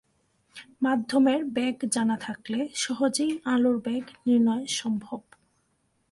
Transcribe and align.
মাধ্যমের 0.81 1.41
বেগ 1.45 1.75
জানা 1.91 2.17
থাকলে 2.17 2.59
সহজেই 2.75 3.33
আলোর 3.45 3.77
বেগ 3.81 4.03
নির্নয় 4.25 4.65
সম্ভব। 4.73 5.21